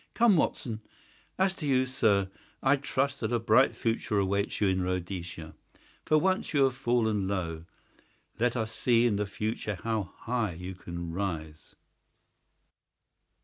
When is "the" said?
9.17-9.27